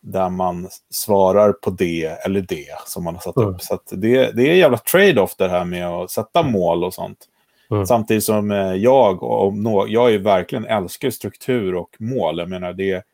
[0.01, 3.49] där man svarar på det eller det som man har satt mm.
[3.49, 3.61] upp.
[3.61, 7.27] Så det, det är en jävla trade-off det här med att sätta mål och sånt.
[7.71, 7.87] Mm.
[7.87, 9.55] Samtidigt som eh, jag, och
[9.89, 12.39] jag är verkligen älskar struktur och mål.
[12.39, 13.05] Jag menar, det,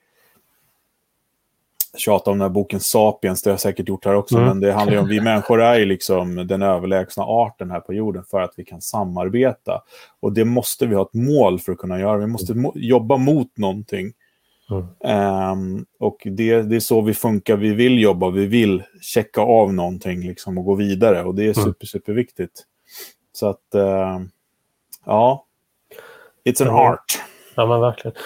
[1.99, 4.49] tjata om den här boken Sapiens, det har jag säkert gjort här också, mm.
[4.49, 7.95] men det handlar ju om, vi människor är ju liksom den överlägsna arten här på
[7.95, 9.83] jorden för att vi kan samarbeta.
[10.21, 13.17] Och det måste vi ha ett mål för att kunna göra, vi måste mo jobba
[13.17, 14.13] mot någonting.
[14.71, 15.53] Mm.
[15.53, 19.75] Um, och det, det är så vi funkar, vi vill jobba, vi vill checka av
[19.75, 21.65] någonting liksom och gå vidare och det är mm.
[21.65, 22.63] super, superviktigt.
[23.33, 24.21] Så att, uh,
[25.05, 25.45] ja,
[26.45, 27.23] it's an art.
[27.55, 28.17] Ja, men verkligen.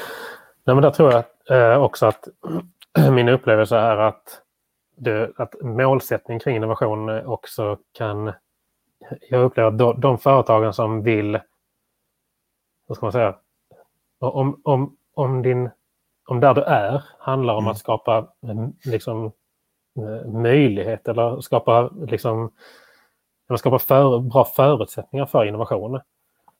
[0.65, 1.25] Nej, men där tror jag
[1.73, 2.29] eh, också att
[3.13, 4.43] min upplevelse är att,
[4.97, 8.33] det, att målsättning kring innovation också kan...
[9.31, 11.41] Jag upplever att de, de företagen som vill...
[12.87, 13.37] Vad ska man säga?
[14.19, 15.71] Om, om, om, din,
[16.29, 17.71] om där du är handlar om mm.
[17.71, 18.29] att skapa
[18.85, 19.33] liksom,
[20.27, 22.53] möjlighet eller skapa, liksom,
[23.49, 26.01] eller skapa för, bra förutsättningar för innovation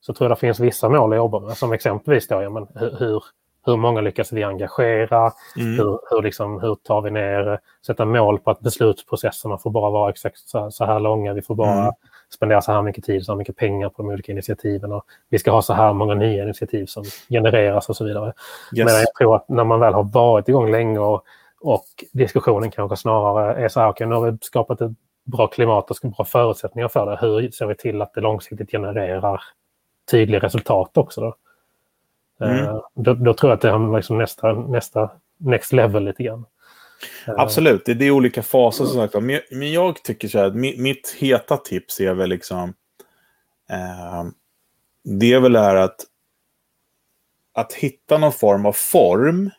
[0.01, 1.57] så tror jag det finns vissa mål att jobba med.
[1.57, 3.25] Som exempelvis då, ja, men hur,
[3.67, 5.33] hur många lyckas vi engagera?
[5.57, 5.79] Mm.
[5.79, 10.11] Hur, hur, liksom, hur tar vi ner, sätta mål på att beslutsprocesserna får bara vara
[10.11, 11.33] exakt så, så här långa.
[11.33, 11.93] Vi får bara mm.
[12.35, 14.93] spendera så här mycket tid, så här mycket pengar på de olika initiativen.
[14.93, 18.33] Och vi ska ha så här många nya initiativ som genereras och så vidare.
[18.77, 18.87] Yes.
[18.87, 21.23] Men jag tror att när man väl har varit igång länge och,
[21.61, 24.93] och diskussionen kanske snarare är så här, okej, okay, nu har vi skapat ett
[25.25, 27.19] bra klimat och bra förutsättningar för det.
[27.21, 29.43] Hur ser vi till att det långsiktigt genererar
[30.11, 31.21] tydliga resultat också?
[31.21, 31.35] Då?
[32.41, 32.65] Mm.
[32.65, 36.45] Eh, då, då, tror jag att det är liksom nästa, nästa next level lite grann.
[37.27, 37.35] Eh.
[37.37, 39.25] Absolut, det är olika faser som sagt.
[39.25, 42.75] Men, men jag tycker så här, mitt, mitt heta tips är väl liksom...
[43.71, 44.25] Eh,
[45.05, 46.05] det är väl är att,
[47.53, 49.51] att hitta någon form av form,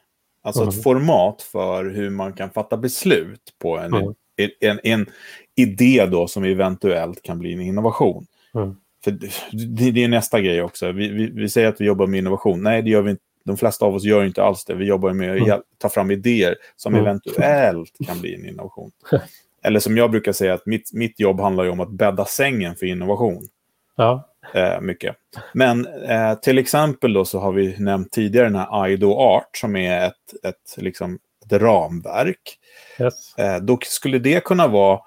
[0.43, 0.69] alltså mm.
[0.69, 4.13] ett format för hur man kan fatta beslut på en, mm.
[4.35, 5.09] en, en, en,
[5.55, 8.25] idé då som eventuellt kan bli en innovation.
[8.53, 8.75] Mm.
[9.03, 9.11] För
[9.51, 10.91] det, det, är nästa grej också.
[10.91, 12.63] Vi, vi, vi, säger att vi jobbar med innovation.
[12.63, 13.23] Nej, det gör vi inte.
[13.45, 14.73] de flesta av oss gör inte alls det.
[14.75, 15.61] Vi jobbar med att Mm.
[15.77, 17.05] ta fram idéer som Mm.
[17.05, 18.91] eventuellt kan bli en innovation.
[19.63, 22.85] Eller som jag brukar säga, att mitt, mitt jobb handlar om att bädda sängen för
[22.85, 23.47] innovation.
[23.95, 24.27] Ja.
[24.53, 25.15] Eh, mycket.
[25.53, 29.75] Men eh, till exempel då så har vi nämnt tidigare den här IDO Art som
[29.75, 32.57] är ett, ett, liksom, ett ramverk.
[32.99, 33.37] Yes.
[33.37, 34.99] Eh, då skulle det kunna vara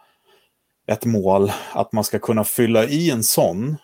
[0.86, 3.76] ett mål att man ska kunna fylla i en sån,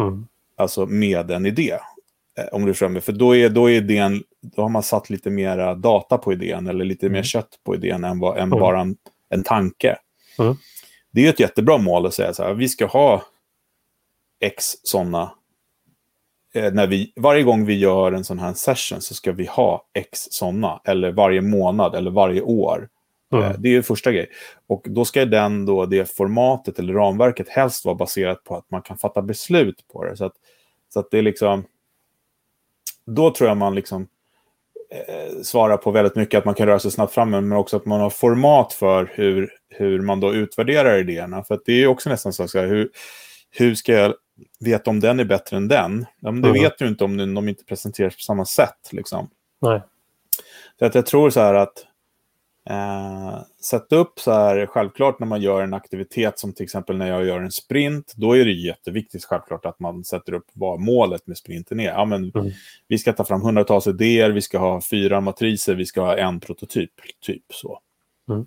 [0.00, 0.26] Mm.
[0.56, 1.78] alltså med en idé.
[2.38, 3.02] Eh, om du förstår mig.
[3.02, 4.22] För då, är, då, är idén,
[4.56, 7.24] då har man satt lite mer data på idén eller lite mer Mm.
[7.24, 8.58] kött på idén än, vad, än Mm.
[8.60, 8.96] bara en,
[9.28, 9.96] en tanke.
[10.38, 10.56] Mm.
[11.12, 13.22] Det är ett jättebra mål att säga så här, vi ska ha
[14.40, 15.30] x sådana.
[16.54, 19.86] Eh, när vi, varje gång vi gör en sån här session så ska vi ha
[19.92, 20.80] x sådana.
[20.84, 22.88] Eller varje månad eller varje år.
[23.42, 23.62] Mm.
[23.62, 24.30] Det är ju första grej.
[24.66, 28.82] Och då ska den då, det formatet eller ramverket helst vara baserat på att man
[28.82, 30.16] kan fatta beslut på det.
[30.16, 30.34] Så att,
[30.92, 31.64] så att det är liksom...
[33.06, 34.08] Då tror jag man liksom
[34.90, 37.86] eh, svarar på väldigt mycket att man kan röra sig snabbt fram, men också att
[37.86, 41.44] man har format för hur, hur man då utvärderar idéerna.
[41.44, 42.90] För att det är ju också nästan så att hur,
[43.50, 44.14] hur ska jag
[44.60, 46.06] veta om den är bättre än den?
[46.20, 46.62] Ja, men det Mm.
[46.62, 48.88] vet du inte om de inte presenteras på samma sätt.
[48.92, 49.30] Liksom.
[49.60, 49.82] Nej.
[50.78, 51.86] Så att jag tror så här att
[52.70, 53.38] eh,
[53.70, 57.24] sätta upp så här, självklart när man gör en aktivitet som till exempel när jag
[57.24, 61.36] gör en sprint, då är det jätteviktigt självklart att man sätter upp vad målet med
[61.36, 61.88] sprinten är.
[61.88, 62.52] Ja, men Mm.
[62.88, 66.40] Vi ska ta fram hundratals idéer, vi ska ha fyra matriser, vi ska ha en
[66.40, 66.90] prototyp.
[67.20, 67.80] Typ så.
[68.28, 68.46] Mm.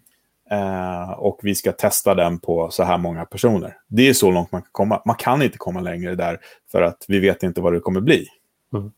[0.49, 3.77] Eh, och vi ska testa den på så här många personer.
[3.87, 5.01] Det är så långt man kan komma.
[5.05, 6.39] Man kan inte komma längre där
[6.71, 8.27] för att vi vet inte vad det kommer bli.
[8.73, 8.91] Mm.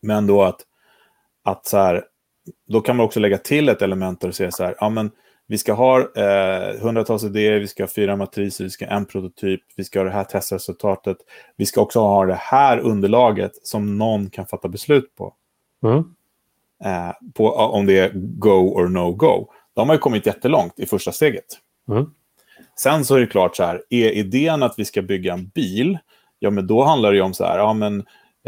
[0.00, 0.60] Men då att,
[1.42, 2.04] att så här,
[2.68, 5.10] då kan man också lägga till ett element och säga så här, ja men
[5.48, 9.06] vi ska ha eh, hundratals idéer, vi ska ha fyra matriser, vi ska ha en
[9.06, 11.16] prototyp, vi ska ha det här testresultatet.
[11.56, 15.34] Vi ska också ha det här underlaget som någon kan fatta beslut på.
[15.84, 16.04] Mm.
[16.84, 19.48] Eh, på om det är go or no go.
[19.74, 21.46] Då har man ju kommit jättelångt i första steget.
[21.88, 22.10] Mm.
[22.78, 25.98] Sen så är det klart så här, är idén att vi ska bygga en bil,
[26.38, 28.04] ja men då handlar det ju om så här, ja men eh,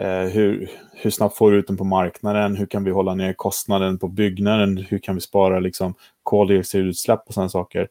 [0.07, 3.99] hur, hur snabbt får vi ut den på marknaden, hur kan vi hålla ner kostnaden
[3.99, 7.89] på byggnaden, hur kan vi spara liksom koldioxidutsläpp och sådana saker.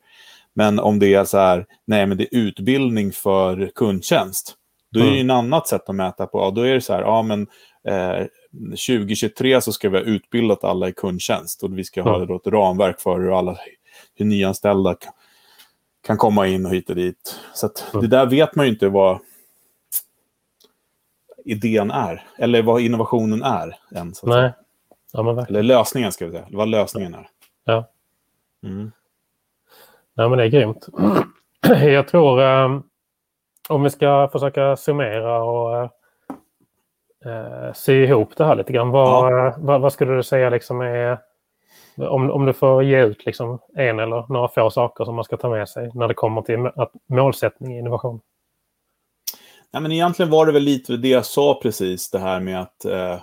[0.54, 4.54] Men om det är så här, nej men det är utbildning för kundtjänst,
[4.92, 6.40] då är det ju en annat sätt att mäta på.
[6.40, 7.48] Ja, då är det så här, ja men
[7.88, 8.26] eh,
[8.70, 12.28] 2023 så ska vi ha utbildat alla i kundtjänst och vi ska ha Mm.
[12.28, 13.58] då ett ramverk för hur alla
[14.16, 15.14] hur nyanställda kan,
[16.08, 17.36] kan komma in och hit och dit.
[17.54, 18.02] Så att Mm.
[18.02, 19.20] det där vet man ju inte vad
[21.48, 23.76] idén är, eller vad innovationen är.
[23.96, 24.54] Än, så Nej.
[25.14, 25.60] Ja, men verkligen.
[25.60, 26.48] Eller lösningen, ska vi säga.
[26.52, 27.30] Vad lösningen är.
[27.66, 27.90] Ja.
[28.64, 28.92] Mm.
[30.14, 30.88] Nej, men det är grymt.
[31.82, 32.80] Jag tror eh,
[33.70, 35.90] om vi ska försöka summera och
[37.26, 38.90] eh, sy ihop det här lite grann.
[38.90, 41.18] Vad, vad, vad skulle du säga liksom är
[41.98, 45.38] om, om du får ge ut liksom en eller några få saker som man ska
[45.38, 48.20] ta med sig när det kommer till att målsättning i innovation?
[49.74, 52.86] Nej, men egentligen var det väl lite det jag sa precis, det här med att...
[52.86, 53.20] Eh,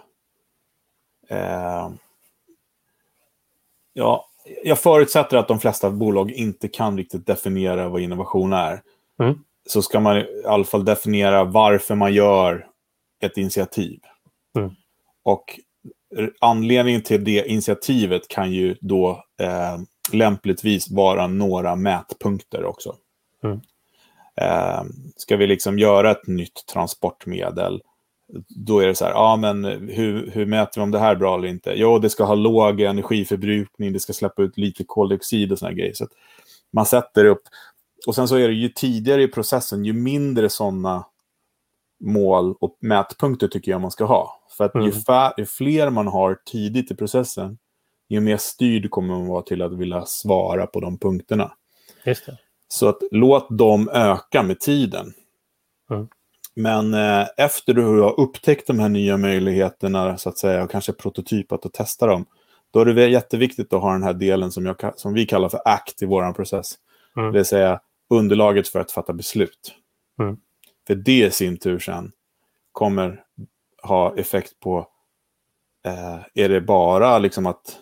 [1.29, 1.91] eh,
[3.93, 4.27] ja,
[4.65, 8.83] jag förutsätter att de flesta bolag inte kan riktigt definiera vad innovation är.
[9.21, 9.39] Mm.
[9.67, 12.67] Så ska man i alla fall definiera varför man gör
[13.23, 14.01] ett initiativ.
[14.59, 14.71] Mm.
[15.23, 15.61] Och
[16.41, 19.79] anledningen till det initiativet kan ju då eh,
[20.13, 22.97] lämpligtvis vara några mätpunkter också.
[23.45, 23.61] Mm.
[24.41, 24.83] Eh,
[25.17, 27.83] ska vi liksom göra ett nytt transportmedel,
[28.49, 31.17] då är det så här, ja men hur, hur mäter vi om det här är
[31.17, 31.73] bra eller inte?
[31.77, 35.93] Jo, det ska ha låg energiförbrukning, det ska släppa ut lite koldioxid och sådana grejer.
[35.95, 36.09] Så
[36.73, 37.43] man sätter upp,
[38.07, 41.07] och sen så är det ju tidigare i processen, ju mindre sådana
[42.01, 44.41] mål och mätpunkter tycker jag man ska ha.
[44.57, 44.93] För att ju, Mm.
[44.93, 47.59] fär, ju fler man har tidigt i processen,
[48.09, 51.53] ju mer styrd kommer man vara till att vilja svara på de punkterna.
[52.05, 52.39] Just det.
[52.69, 55.13] Så att låt dem öka med tiden.
[55.91, 56.09] Mm.
[56.57, 60.93] Men eh, efter du har upptäckt de här nya möjligheterna, så att säga, och kanske
[60.93, 62.27] prototypat och testat dem,
[62.71, 65.61] då är det jätteviktigt att ha den här delen som, jag, som vi kallar för
[65.65, 66.75] ACT i vår process.
[67.17, 67.33] Mm.
[67.33, 69.75] Det vill säga underlaget för att fatta beslut.
[70.21, 70.37] Mm.
[70.87, 72.13] För det i sin tur sen
[72.73, 73.25] kommer
[73.83, 74.89] ha effekt på,
[75.87, 77.81] eh, är det bara liksom att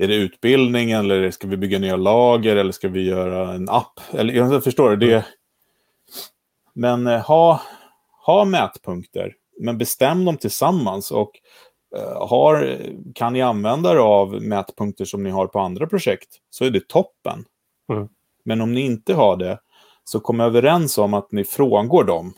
[0.00, 4.00] är det utbildning eller ska vi bygga nya lager eller ska vi göra en app?
[4.10, 5.06] Eller, jag förstår det.
[5.06, 5.24] det
[6.72, 7.60] men eh, ha,
[8.26, 11.10] ha mätpunkter, men bestäm dem tillsammans.
[11.10, 11.30] Och
[11.96, 12.78] eh, har,
[13.14, 16.88] kan ni använda er av mätpunkter som ni har på andra projekt så är det
[16.88, 17.44] toppen.
[17.92, 18.08] Mm.
[18.44, 19.58] Men om ni inte har det
[20.04, 22.34] så kom överens om att ni frångår dem.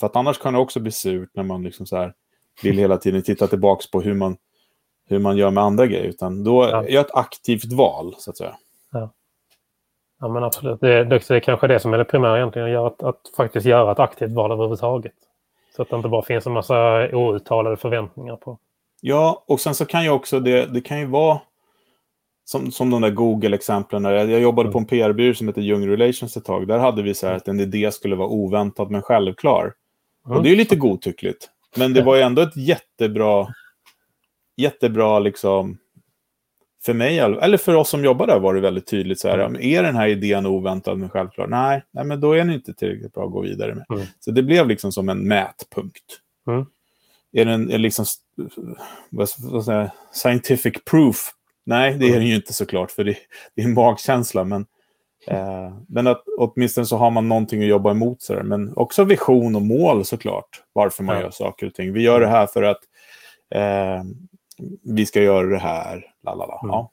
[0.00, 2.14] För att annars kan det också bli surt när man liksom så här
[2.62, 4.36] vill hela tiden titta tillbaka på hur man
[5.08, 6.04] hur man gör med andra grejer.
[6.04, 6.84] Utan då Ja.
[6.84, 8.56] är jag ett aktivt val, så att säga.
[10.20, 10.80] Ja, men absolut.
[10.80, 13.98] Det, det är kanske det som är det primära egentligen, att, att faktiskt göra ett
[13.98, 15.12] aktivt val överhuvudtaget.
[15.76, 18.58] Så att det inte bara finns en massa outtalade förväntningar på.
[19.00, 21.40] Ja, och sen så kan ju också det, det kan ju vara
[22.44, 24.04] som, som de där Google-exemplen.
[24.04, 26.68] Jag, jag jobbade på en PR-byrå som heter Young Relations ett tag.
[26.68, 29.72] Där hade vi så här att en idé skulle vara oväntad men självklar.
[30.26, 30.36] Mm.
[30.36, 31.50] Och det är ju lite godtyckligt.
[31.76, 33.46] Men det var ju ändå ett jättebra,
[34.56, 35.78] jättebra liksom,
[36.84, 39.60] för mig, eller för oss som jobbar där var det väldigt tydligt så här, Mm.
[39.62, 41.46] är den här idén oväntad men självklar?
[41.46, 43.84] Nej, nej, men då är den inte tillräckligt bra att gå vidare med.
[43.90, 44.06] Mm.
[44.20, 46.20] Så det blev liksom som en mätpunkt.
[46.48, 46.66] Mm.
[47.32, 48.04] Är den är liksom,
[49.10, 51.30] vad, vad säger jag, scientific proof?
[51.66, 53.16] Nej, det är den ju inte såklart, för det,
[53.54, 54.44] det är en magkänsla.
[54.44, 54.66] Men,
[55.26, 58.22] eh, men att, åtminstone så har man någonting att jobba emot.
[58.22, 58.42] Så där.
[58.42, 61.92] Men också vision och mål såklart, varför man gör saker och ting.
[61.92, 62.80] Vi gör det här för att
[63.50, 64.02] eh,
[64.82, 66.14] vi ska göra det här.
[66.22, 66.60] Lalala.
[66.62, 66.74] Mm.
[66.74, 66.90] Ja.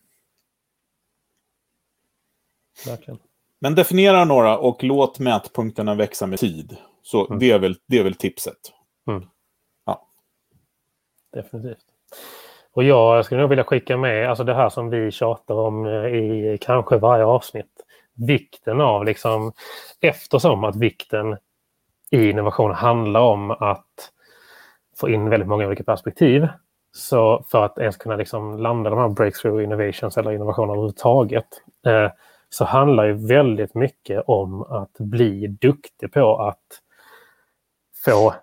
[2.87, 3.19] Verkligen.
[3.59, 6.77] Men definiera några och låt mätpunkterna växa med tid.
[7.03, 7.39] Så Mm.
[7.39, 8.57] det, är väl, det är väl tipset.
[11.33, 11.85] Definitivt.
[12.73, 16.05] Och jag skulle nog vilja skicka med alltså det här som vi tjatar om eh,
[16.05, 17.85] i kanske varje avsnitt.
[18.13, 19.51] Vikten av, liksom,
[20.01, 21.37] eftersom att vikten
[22.09, 24.11] i innovation handlar om att
[24.97, 26.47] få in väldigt många olika perspektiv.
[26.93, 31.47] Så för att ens kunna liksom landa de här breakthrough innovations eller innovationer överhuvudtaget
[31.85, 32.11] eh,
[32.49, 36.81] så handlar ju väldigt mycket om att bli duktig på att
[38.05, 38.33] få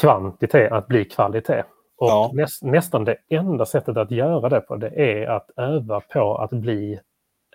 [0.00, 1.62] kvantitet att bli kvalitet.
[1.98, 2.30] Och Ja.
[2.34, 6.50] näs, nästan det enda sättet att göra det på det är att öva på att
[6.50, 7.00] bli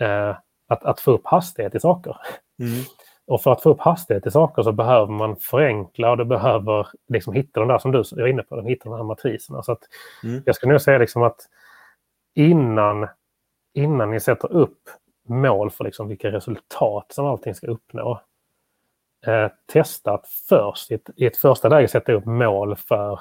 [0.02, 0.36] eh,
[0.68, 2.18] att, att få upp hastighet i saker.
[2.60, 2.84] Mm.
[3.32, 6.88] Och för att få upp hastighet i saker så behöver man förenkla och du behöver
[7.08, 9.64] liksom hitta de där som du är inne på, den, hitta de här matriserna.
[9.64, 9.78] Så
[10.24, 10.44] Mm.
[10.46, 11.40] Jag skulle nog säga liksom att
[12.36, 13.08] innan,
[13.74, 14.80] innan ni sätter upp
[15.28, 18.22] mål för liksom vilka resultat som allting ska uppnå.
[19.28, 23.20] Eh, testa att först i ett, i ett första läge sätta upp mål för,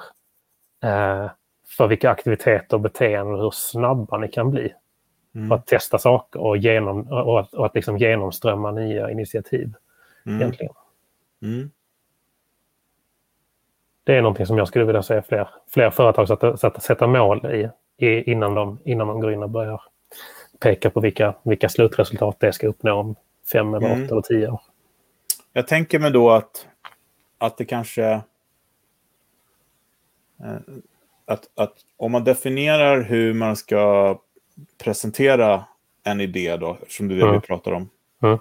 [0.83, 1.29] eh,
[1.77, 4.73] för vilka aktiviteter och beteenden och hur snabba ni kan bli.
[5.33, 5.51] För Mm.
[5.51, 9.73] att testa saker och, genom, och att, och att liksom genomströmma nya initiativ.
[10.25, 10.41] Mm.
[10.41, 10.73] Egentligen.
[11.41, 11.71] Mm.
[14.03, 17.45] Det är någonting som jag skulle vilja se fler, fler företag sätta, sätta, sätta mål
[17.45, 17.69] i,
[18.05, 19.81] i innan, de, innan de går in och börjar
[20.59, 23.15] peka på vilka, vilka slutresultat det ska uppnå om
[23.51, 24.03] fem eller Mm.
[24.03, 24.61] åtta eller tio år.
[25.53, 26.67] Jag tänker mig då att,
[27.37, 28.03] att det kanske...
[30.43, 30.59] eh,
[31.25, 34.19] Att, att om man definierar hur man ska
[34.83, 35.65] presentera
[36.03, 37.35] en idé då, som det är det Mm.
[37.41, 37.89] vi pratar om.
[38.23, 38.37] Mm.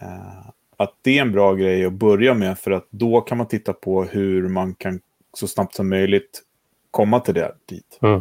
[0.00, 3.48] Eh, Att det är en bra grej att börja med för att då kan man
[3.48, 5.00] titta på hur man kan
[5.32, 6.42] så snabbt som möjligt
[6.90, 7.98] komma till det dit.
[8.02, 8.20] Mm.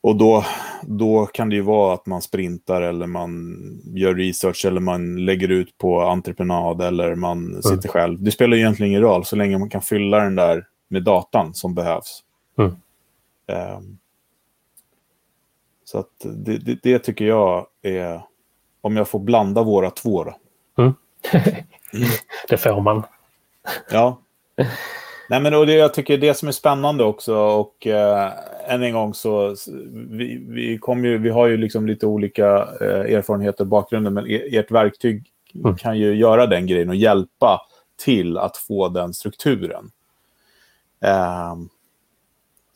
[0.00, 0.44] Och då,
[0.82, 5.48] då kan det ju vara att man sprintar eller man gör research eller man lägger
[5.48, 8.22] ut på entreprenad eller man sitter själv.
[8.22, 11.74] Det spelar egentligen ingen roll så länge man kan fylla den där med datan som
[11.74, 12.22] behövs.
[12.58, 12.72] Mm.
[13.46, 13.98] Ehm,
[15.84, 18.20] så att det, det, det tycker jag är,
[18.80, 20.36] om jag får blanda våra två då.
[22.48, 23.02] Det får man.
[23.90, 24.20] Ja.
[25.30, 28.32] Nej, men och det, jag tycker det som är spännande också och eh,
[28.66, 29.56] än en gång så
[30.10, 32.46] vi, vi, kom ju, vi har ju liksom lite olika
[32.80, 35.30] eh, erfarenheter och bakgrunder men e- ert verktyg
[35.64, 35.76] Mm.
[35.76, 37.60] kan ju göra den grejen och hjälpa
[38.04, 39.90] till att få den strukturen.
[41.00, 41.68] Ehm,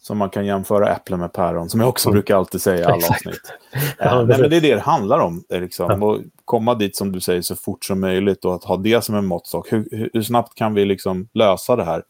[0.08, 2.14] så man kan jämföra äpplen med päron, som jag också Mm.
[2.14, 3.26] brukar alltid säga i alla Exakt.
[3.26, 3.52] avsnitt.
[3.98, 5.44] Ja, Eh, nej, men det är det det handlar om.
[5.48, 6.00] Liksom.
[6.00, 6.18] Ja.
[6.44, 9.26] Komma dit, som du säger, så fort som möjligt och att ha det som en
[9.26, 9.72] måttstock.
[9.72, 12.02] Hur, hur, snabbt kan vi liksom lösa det här?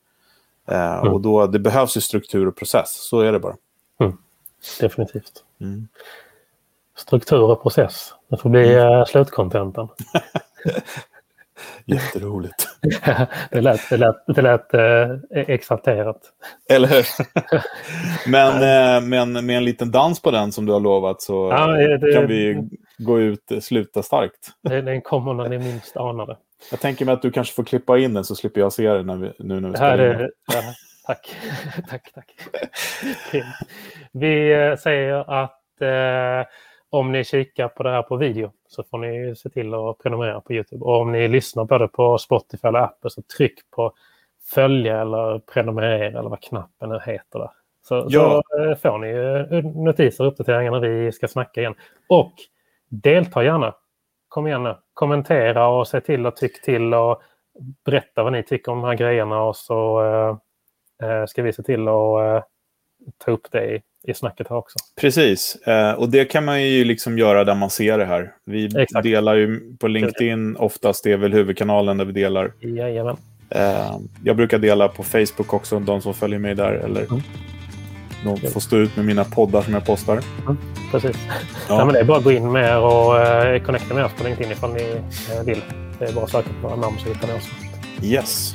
[0.68, 1.12] Eh, Mm.
[1.12, 3.56] Och då, det behövs ju struktur och process, så är det bara.
[4.80, 5.44] Definitivt.
[5.60, 5.88] Mm.
[6.96, 8.14] Struktur och process.
[8.28, 9.06] Det får bli mm.
[9.06, 9.88] slutkontentan.
[11.84, 12.68] Jätteroligt.
[13.50, 16.20] det lät, det lät, det lät eh, exalterat.
[16.70, 17.04] Eller hur?
[18.30, 21.66] men, eh, men med en liten dans på den som du har lovat så Ja,
[21.66, 22.68] det- kan vi
[22.98, 24.48] gå ut, sluta starkt.
[24.62, 26.36] Det- Den kommer när ni minst anar det.
[26.70, 29.02] Jag tänker mig att du kanske får klippa in den så slipper jag se det
[29.02, 30.20] när vi, nu när vi spelar in.
[30.20, 30.62] är, ja,
[31.06, 31.36] tack.
[31.90, 32.34] tack, tack.
[34.12, 36.46] Vi eh, säger att eh,
[36.90, 40.40] om ni kikar på det här på video så får ni se till att prenumerera
[40.40, 40.84] på Youtube.
[40.84, 43.92] Och om ni lyssnar både på Spotify eller Apple så tryck på
[44.54, 47.38] följa eller prenumerera eller vad knappen nu heter.
[47.38, 47.50] Där.
[47.82, 48.42] Så, Ja.
[48.48, 51.74] så eh, får ni eh, notiser och uppdateringar när vi ska snacka igen.
[52.08, 52.32] Och
[52.88, 53.74] delta gärna.
[54.28, 54.76] Kom igen nu.
[54.94, 57.22] Kommentera och se till att tycka till och
[57.84, 61.62] berätta vad ni tycker om de här grejerna och så eh, eh, ska vi se
[61.62, 62.48] till att
[63.18, 64.76] ta upp det i, i snacket här också.
[65.00, 68.32] Precis, eh, och det kan man ju liksom göra där man ser det här.
[68.44, 69.02] Vi Exakt.
[69.02, 72.52] delar ju på LinkedIn oftast, det är väl huvudkanalen där vi delar.
[72.60, 73.16] Jajamän.
[73.50, 76.72] Eh, jag brukar dela på Facebook också, de som följer mig där.
[76.72, 77.22] Eller Mm.
[78.42, 80.20] de får stå ut med mina poddar som jag postar.
[80.90, 81.16] Precis.
[81.28, 81.34] Ja.
[81.68, 81.84] Ja.
[81.84, 84.24] men det är bara att gå in med er och eh, connecta med oss på
[84.24, 84.82] LinkedIn ifall ni
[85.36, 85.62] eh, vill.
[85.98, 87.48] Det är bara att söka på våra namn så hittar ni oss.
[88.02, 88.54] Yes.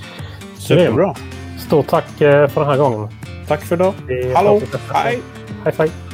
[0.58, 1.16] Superbra.
[1.60, 3.10] Stort tack eh, för den här gången.
[3.48, 3.94] Tack för idag.
[4.36, 4.62] Hallå.
[4.94, 5.20] Hej.
[5.64, 6.13] 拜拜、